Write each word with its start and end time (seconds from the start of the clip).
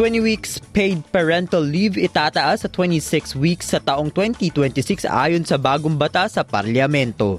20 0.00 0.24
weeks 0.24 0.56
paid 0.72 1.04
parental 1.12 1.60
leave 1.60 2.00
itataas 2.00 2.64
sa 2.64 2.72
26 2.72 3.36
weeks 3.36 3.76
sa 3.76 3.84
taong 3.84 4.08
2026 4.08 5.04
ayon 5.04 5.44
sa 5.44 5.60
bagong 5.60 5.92
bata 5.92 6.24
sa 6.24 6.40
parlamento. 6.40 7.36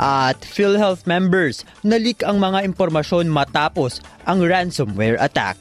At 0.00 0.40
PhilHealth 0.40 1.04
members, 1.04 1.60
nalik 1.84 2.24
ang 2.24 2.40
mga 2.40 2.64
impormasyon 2.72 3.28
matapos 3.28 4.00
ang 4.24 4.40
ransomware 4.48 5.20
attack. 5.20 5.60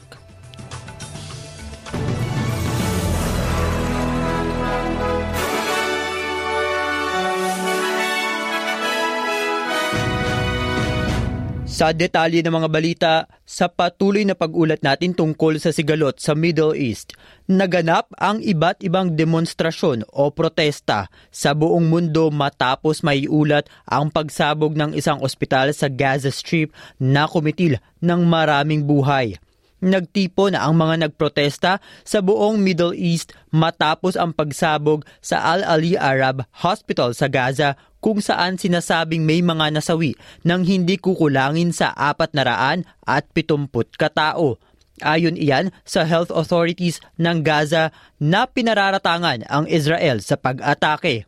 Sa 11.75 11.91
detalye 11.91 12.39
ng 12.39 12.55
mga 12.55 12.69
balita, 12.71 13.13
sa 13.43 13.67
patuloy 13.67 14.23
na 14.23 14.31
pag-ulat 14.31 14.79
natin 14.79 15.11
tungkol 15.11 15.59
sa 15.59 15.75
sigalot 15.75 16.15
sa 16.23 16.31
Middle 16.31 16.71
East, 16.71 17.11
naganap 17.51 18.07
ang 18.15 18.39
iba't 18.39 18.79
ibang 18.79 19.11
demonstrasyon 19.11 20.07
o 20.15 20.31
protesta 20.31 21.11
sa 21.35 21.51
buong 21.51 21.91
mundo 21.91 22.31
matapos 22.31 23.03
maiulat 23.03 23.67
ang 23.91 24.07
pagsabog 24.07 24.71
ng 24.71 24.95
isang 24.95 25.19
ospital 25.19 25.75
sa 25.75 25.91
Gaza 25.91 26.31
Strip 26.31 26.71
na 26.95 27.27
kumitil 27.27 27.75
ng 27.99 28.23
maraming 28.23 28.87
buhay. 28.87 29.35
Nagtipo 29.83 30.47
na 30.47 30.63
ang 30.63 30.79
mga 30.79 31.11
nagprotesta 31.11 31.83
sa 32.07 32.23
buong 32.23 32.55
Middle 32.55 32.95
East 32.95 33.35
matapos 33.51 34.15
ang 34.15 34.31
pagsabog 34.31 35.03
sa 35.19 35.43
Al-Ali 35.43 35.99
Arab 35.99 36.47
Hospital 36.63 37.11
sa 37.11 37.27
Gaza 37.27 37.75
kung 38.05 38.21
saan 38.21 38.61
sinasabing 38.61 39.25
may 39.25 39.41
mga 39.41 39.73
nasawi 39.73 40.13
ng 40.45 40.61
hindi 40.61 41.01
kukulangin 41.01 41.73
sa 41.73 41.89
400 41.97 42.85
at 43.01 43.25
70 43.33 43.65
katao. 43.97 44.61
Ayon 45.01 45.33
iyan 45.33 45.73
sa 45.81 46.05
health 46.05 46.29
authorities 46.29 47.01
ng 47.17 47.41
Gaza 47.41 47.89
na 48.21 48.45
pinararatangan 48.45 49.49
ang 49.49 49.65
Israel 49.65 50.21
sa 50.21 50.37
pag-atake. 50.37 51.25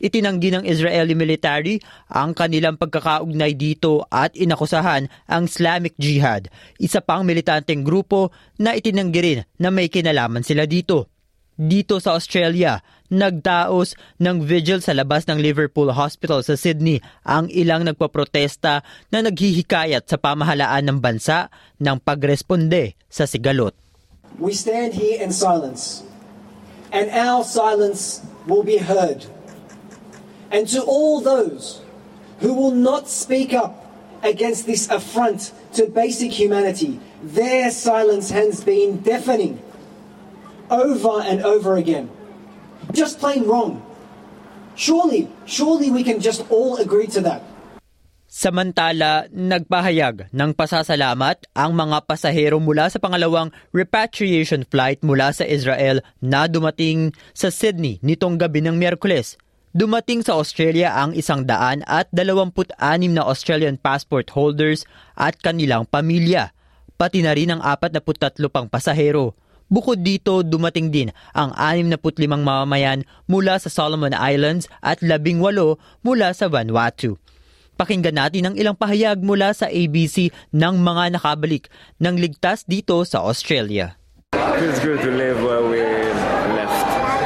Itinanggi 0.00 0.48
ng 0.50 0.64
Israeli 0.64 1.12
military 1.12 1.78
ang 2.08 2.32
kanilang 2.32 2.80
pagkakaugnay 2.80 3.52
dito 3.54 4.08
at 4.08 4.32
inakusahan 4.32 5.06
ang 5.28 5.44
Islamic 5.44 5.92
Jihad, 6.00 6.48
isa 6.80 7.04
pang 7.04 7.22
militanteng 7.22 7.84
grupo 7.84 8.32
na 8.56 8.72
itinanggi 8.72 9.20
rin 9.20 9.40
na 9.60 9.68
may 9.68 9.92
kinalaman 9.92 10.42
sila 10.42 10.64
dito 10.64 11.14
dito 11.54 12.02
sa 12.02 12.18
Australia. 12.18 12.82
Nagdaos 13.14 13.94
ng 14.18 14.42
vigil 14.42 14.82
sa 14.82 14.90
labas 14.90 15.22
ng 15.30 15.38
Liverpool 15.38 15.94
Hospital 15.94 16.42
sa 16.42 16.58
Sydney 16.58 16.98
ang 17.22 17.46
ilang 17.46 17.86
nagpaprotesta 17.86 18.82
na 19.14 19.18
naghihikayat 19.22 20.02
sa 20.10 20.18
pamahalaan 20.18 20.82
ng 20.82 20.98
bansa 20.98 21.46
ng 21.78 22.02
pagresponde 22.02 22.98
sa 23.06 23.30
sigalot. 23.30 23.70
We 24.42 24.50
stand 24.50 24.98
here 24.98 25.22
in 25.22 25.30
silence, 25.30 26.02
and 26.90 27.06
our 27.14 27.46
silence 27.46 28.18
will 28.50 28.66
be 28.66 28.82
heard. 28.82 29.30
And 30.50 30.66
to 30.74 30.82
all 30.82 31.22
those 31.22 31.86
who 32.42 32.50
will 32.50 32.74
not 32.74 33.06
speak 33.06 33.54
up 33.54 33.78
against 34.26 34.66
this 34.66 34.90
affront 34.90 35.54
to 35.78 35.86
basic 35.86 36.34
humanity, 36.34 36.98
their 37.22 37.70
silence 37.70 38.34
has 38.34 38.66
been 38.66 38.98
deafening 39.06 39.62
over 40.66 41.22
and 41.22 41.46
over 41.46 41.78
again. 41.78 42.10
Just 42.92 43.22
plain 43.22 43.48
wrong. 43.48 43.80
Surely, 44.74 45.30
surely 45.46 45.88
we 45.88 46.02
can 46.02 46.18
just 46.18 46.42
all 46.50 46.76
agree 46.76 47.06
to 47.14 47.22
that. 47.22 47.40
Samantala, 48.34 49.30
nagpahayag 49.30 50.34
ng 50.34 50.50
pasasalamat 50.58 51.46
ang 51.54 51.70
mga 51.70 52.02
pasahero 52.02 52.58
mula 52.58 52.90
sa 52.90 52.98
pangalawang 52.98 53.54
repatriation 53.70 54.66
flight 54.66 54.98
mula 55.06 55.30
sa 55.30 55.46
Israel 55.46 56.02
na 56.18 56.50
dumating 56.50 57.14
sa 57.30 57.54
Sydney 57.54 58.02
nitong 58.02 58.34
gabi 58.34 58.58
ng 58.58 58.74
Miyerkules. 58.74 59.38
Dumating 59.70 60.26
sa 60.26 60.34
Australia 60.34 60.98
ang 60.98 61.14
isang 61.14 61.46
daan 61.46 61.86
at 61.86 62.10
26 62.10 62.74
na 63.14 63.22
Australian 63.22 63.78
passport 63.78 64.34
holders 64.34 64.82
at 65.14 65.38
kanilang 65.38 65.86
pamilya, 65.86 66.50
pati 66.98 67.22
na 67.22 67.38
rin 67.38 67.54
ang 67.54 67.62
43 67.62 68.34
pang 68.50 68.66
pasahero. 68.66 69.38
Bukod 69.72 70.04
dito, 70.04 70.44
dumating 70.44 70.92
din 70.92 71.08
ang 71.32 71.50
65 71.56 72.20
mamamayan 72.28 73.02
mula 73.24 73.56
sa 73.56 73.72
Solomon 73.72 74.12
Islands 74.12 74.68
at 74.84 75.00
18 75.00 75.40
mula 76.04 76.28
sa 76.36 76.46
Vanuatu. 76.52 77.16
Pakinggan 77.74 78.14
natin 78.14 78.46
ang 78.46 78.54
ilang 78.54 78.78
pahayag 78.78 79.18
mula 79.18 79.50
sa 79.50 79.66
ABC 79.66 80.30
ng 80.54 80.74
mga 80.78 81.18
nakabalik 81.18 81.66
ng 81.98 82.14
ligtas 82.14 82.62
dito 82.70 83.02
sa 83.02 83.26
Australia. 83.26 83.98
It's 84.54 84.78
good 84.78 85.02
to 85.02 85.10
live 85.10 85.42
where 85.42 85.66
we 85.66 85.82
left. 86.54 86.78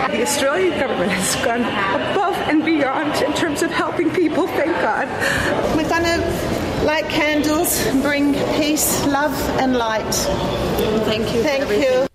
The 0.08 0.24
Australian 0.24 0.72
government 0.80 1.12
has 1.12 1.36
gone 1.44 1.68
above 1.68 2.36
and 2.48 2.64
beyond 2.64 3.12
in 3.20 3.36
terms 3.36 3.60
of 3.60 3.68
helping 3.68 4.08
people, 4.08 4.48
thank 4.56 4.72
God. 4.80 5.04
We're 5.76 5.84
going 5.84 6.08
to 6.08 6.18
light 6.88 7.04
candles, 7.12 7.84
bring 8.00 8.32
peace, 8.56 9.04
love, 9.04 9.36
and 9.60 9.76
light. 9.76 10.08
Thank 11.04 11.34
you. 11.36 11.42
Thank 11.44 11.68
you. 11.68 12.08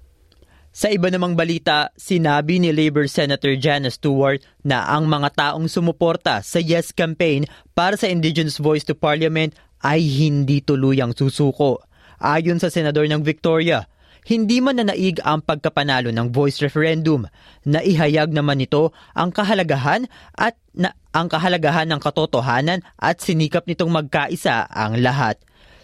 Sa 0.74 0.90
iba 0.90 1.06
namang 1.14 1.38
balita, 1.38 1.94
sinabi 1.94 2.58
ni 2.58 2.74
Labour 2.74 3.06
Senator 3.06 3.54
Janice 3.54 4.02
Stewart 4.02 4.42
na 4.66 4.82
ang 4.90 5.06
mga 5.06 5.30
taong 5.38 5.70
sumuporta 5.70 6.42
sa 6.42 6.58
Yes 6.58 6.90
campaign 6.90 7.46
para 7.78 7.94
sa 7.94 8.10
Indigenous 8.10 8.58
Voice 8.58 8.82
to 8.82 8.98
Parliament 8.98 9.54
ay 9.86 10.02
hindi 10.02 10.66
tuluyang 10.66 11.14
susuko. 11.14 11.78
Ayon 12.18 12.58
sa 12.58 12.74
senador 12.74 13.06
ng 13.06 13.22
Victoria, 13.22 13.86
hindi 14.26 14.66
man 14.66 14.82
nanaig 14.82 15.22
ang 15.22 15.46
pagkapanalo 15.46 16.10
ng 16.10 16.34
voice 16.34 16.58
referendum. 16.66 17.30
Naihayag 17.70 18.34
naman 18.34 18.58
nito 18.58 18.98
ang 19.14 19.30
kahalagahan 19.30 20.10
at 20.34 20.58
na, 20.74 20.98
ang 21.14 21.30
kahalagahan 21.30 21.86
ng 21.94 22.02
katotohanan 22.02 22.82
at 22.98 23.22
sinikap 23.22 23.70
nitong 23.70 23.94
magkaisa 23.94 24.66
ang 24.74 24.98
lahat. 24.98 25.38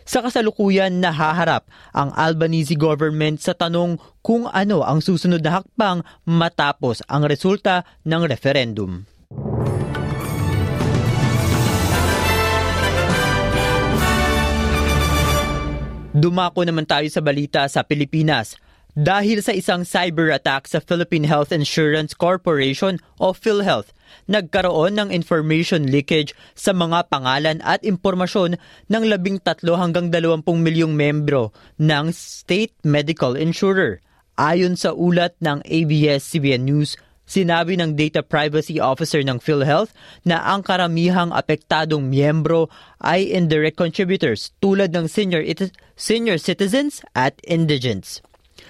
Sa 0.09 0.25
kasalukuyan, 0.25 1.05
nahaharap 1.05 1.69
ang 1.93 2.09
Albanese 2.17 2.73
government 2.73 3.45
sa 3.45 3.53
tanong 3.53 4.01
kung 4.25 4.49
ano 4.49 4.81
ang 4.81 5.05
susunod 5.05 5.37
na 5.45 5.61
hakbang 5.61 6.01
matapos 6.25 7.05
ang 7.05 7.29
resulta 7.29 7.85
ng 8.09 8.25
referendum. 8.25 9.05
Dumako 16.09 16.65
naman 16.65 16.89
tayo 16.89 17.05
sa 17.13 17.21
balita 17.21 17.69
sa 17.69 17.85
Pilipinas 17.85 18.57
dahil 18.99 19.39
sa 19.39 19.55
isang 19.55 19.87
cyber 19.87 20.27
attack 20.27 20.67
sa 20.67 20.83
Philippine 20.83 21.23
Health 21.23 21.55
Insurance 21.55 22.11
Corporation 22.11 22.99
o 23.15 23.31
PhilHealth 23.31 23.95
nagkaroon 24.27 24.99
ng 24.99 25.09
information 25.15 25.87
leakage 25.87 26.35
sa 26.51 26.75
mga 26.75 27.07
pangalan 27.07 27.63
at 27.63 27.79
impormasyon 27.87 28.59
ng 28.91 29.03
13 29.07 29.63
hanggang 29.79 30.11
20 30.11 30.43
milyong 30.43 30.91
membro 30.91 31.55
ng 31.79 32.11
State 32.11 32.75
Medical 32.83 33.39
Insurer. 33.39 34.03
Ayon 34.35 34.75
sa 34.75 34.91
ulat 34.91 35.39
ng 35.39 35.63
ABS-CBN 35.63 36.67
News, 36.67 36.99
Sinabi 37.29 37.77
ng 37.77 37.93
Data 37.93 38.25
Privacy 38.25 38.81
Officer 38.81 39.21
ng 39.21 39.37
PhilHealth 39.37 39.93
na 40.25 40.41
ang 40.49 40.65
karamihang 40.65 41.29
apektadong 41.29 42.09
miyembro 42.09 42.73
ay 43.05 43.29
indirect 43.29 43.77
contributors 43.77 44.49
tulad 44.57 44.89
ng 44.97 45.05
senior, 45.05 45.45
senior 45.93 46.41
citizens 46.41 47.05
at 47.13 47.37
indigents. 47.45 48.25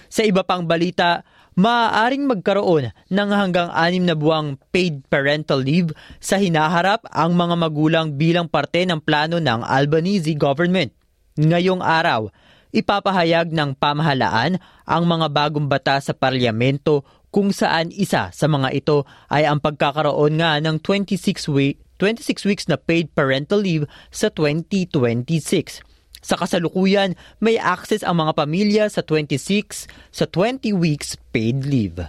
Sa 0.09 0.25
iba 0.25 0.41
pang 0.41 0.65
balita, 0.65 1.21
maaaring 1.53 2.25
magkaroon 2.25 2.89
ng 3.13 3.29
hanggang 3.29 3.69
anim 3.69 4.01
na 4.09 4.17
buwang 4.17 4.57
paid 4.73 5.05
parental 5.05 5.61
leave 5.61 5.93
sa 6.17 6.41
hinaharap 6.41 7.05
ang 7.13 7.37
mga 7.37 7.55
magulang 7.55 8.07
bilang 8.17 8.49
parte 8.49 8.81
ng 8.89 8.97
plano 9.05 9.37
ng 9.37 9.61
Albanese 9.61 10.33
government. 10.33 10.89
Ngayong 11.37 11.85
araw, 11.85 12.33
ipapahayag 12.73 13.53
ng 13.53 13.77
pamahalaan 13.77 14.57
ang 14.83 15.03
mga 15.05 15.29
bagong 15.29 15.69
bata 15.69 16.01
sa 16.01 16.17
parlamento 16.17 17.05
kung 17.29 17.53
saan 17.53 17.93
isa 17.93 18.33
sa 18.33 18.45
mga 18.49 18.73
ito 18.73 19.05
ay 19.29 19.45
ang 19.45 19.61
pagkakaroon 19.61 20.41
nga 20.41 20.57
ng 20.57 20.81
26, 20.81 21.45
week, 21.53 21.77
26 22.01 22.49
weeks 22.49 22.65
na 22.65 22.81
paid 22.81 23.13
parental 23.13 23.61
leave 23.61 23.85
sa 24.09 24.33
2026. 24.33 25.88
Sa 26.19 26.35
kasalukuyan, 26.35 27.15
may 27.39 27.55
access 27.55 28.03
ang 28.03 28.19
mga 28.19 28.35
pamilya 28.35 28.83
sa 28.91 29.03
26 29.03 29.87
sa 30.11 30.25
20 30.27 30.75
weeks 30.75 31.15
paid 31.31 31.63
leave. 31.63 32.03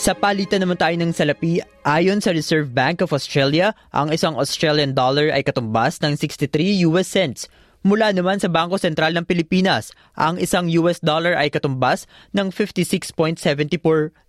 Sa 0.00 0.16
palitan 0.16 0.64
naman 0.64 0.80
tayo 0.80 0.96
ng 0.96 1.12
salapi, 1.12 1.60
ayon 1.84 2.24
sa 2.24 2.32
Reserve 2.32 2.72
Bank 2.72 3.04
of 3.04 3.12
Australia, 3.12 3.76
ang 3.92 4.08
isang 4.08 4.32
Australian 4.32 4.96
dollar 4.96 5.28
ay 5.28 5.44
katumbas 5.44 6.00
ng 6.00 6.16
63 6.16 6.88
US 6.88 7.04
cents 7.04 7.52
Mula 7.80 8.12
naman 8.12 8.36
sa 8.36 8.52
Bangko 8.52 8.76
Sentral 8.76 9.16
ng 9.16 9.24
Pilipinas, 9.24 9.96
ang 10.12 10.36
isang 10.36 10.68
US 10.84 11.00
dollar 11.00 11.32
ay 11.32 11.48
katumbas 11.48 12.04
ng 12.36 12.52
56.74 12.52 14.20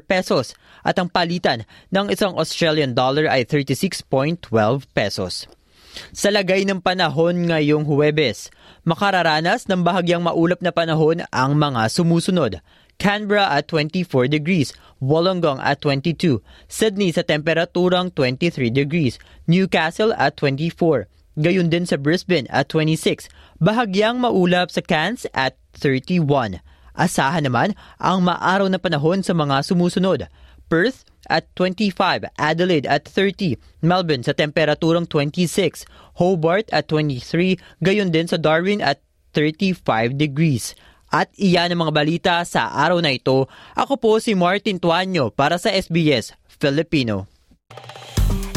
pesos 0.00 0.56
at 0.80 0.96
ang 0.96 1.12
palitan 1.12 1.68
ng 1.92 2.08
isang 2.08 2.32
Australian 2.40 2.96
dollar 2.96 3.28
ay 3.28 3.44
36.12 3.44 4.48
pesos. 4.96 5.44
Sa 6.16 6.32
lagay 6.32 6.64
ng 6.64 6.80
panahon 6.80 7.52
ngayong 7.52 7.84
Huwebes, 7.84 8.48
makararanas 8.88 9.68
ng 9.68 9.84
bahagyang 9.84 10.24
maulap 10.24 10.64
na 10.64 10.72
panahon 10.72 11.28
ang 11.28 11.52
mga 11.52 11.92
sumusunod. 11.92 12.64
Canberra 12.96 13.52
at 13.52 13.68
24 13.68 14.32
degrees, 14.32 14.72
Wollongong 14.96 15.60
at 15.60 15.84
22, 15.84 16.40
Sydney 16.72 17.12
sa 17.12 17.20
temperaturang 17.20 18.16
23 18.16 18.72
degrees, 18.72 19.20
Newcastle 19.44 20.16
at 20.16 20.40
24, 20.40 21.12
gayon 21.38 21.72
din 21.72 21.88
sa 21.88 21.96
Brisbane 21.96 22.48
at 22.52 22.68
26, 22.70 23.28
bahagyang 23.62 24.20
maulap 24.20 24.68
sa 24.68 24.84
Cairns 24.84 25.24
at 25.32 25.56
31. 25.78 26.60
Asahan 26.92 27.48
naman 27.48 27.72
ang 27.96 28.20
maaraw 28.20 28.68
na 28.68 28.76
panahon 28.76 29.24
sa 29.24 29.32
mga 29.32 29.64
sumusunod. 29.64 30.28
Perth 30.68 31.04
at 31.28 31.48
25, 31.56 32.28
Adelaide 32.36 32.88
at 32.88 33.04
30, 33.04 33.60
Melbourne 33.84 34.24
sa 34.24 34.32
temperaturang 34.32 35.04
26, 35.08 35.84
Hobart 36.20 36.68
at 36.72 36.88
23, 36.88 37.56
gayon 37.84 38.12
din 38.12 38.28
sa 38.28 38.40
Darwin 38.40 38.80
at 38.80 39.00
35 39.36 40.16
degrees. 40.16 40.76
At 41.12 41.28
iyan 41.36 41.76
ang 41.76 41.88
mga 41.88 41.92
balita 41.92 42.34
sa 42.48 42.72
araw 42.72 43.04
na 43.04 43.12
ito. 43.12 43.44
Ako 43.76 44.00
po 44.00 44.16
si 44.16 44.32
Martin 44.32 44.80
Tuanyo 44.80 45.28
para 45.28 45.60
sa 45.60 45.68
SBS 45.68 46.32
Filipino. 46.48 47.28